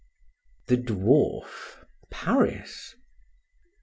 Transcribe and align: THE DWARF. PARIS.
THE 0.65 0.77
DWARF. 0.77 1.85
PARIS. 2.09 2.95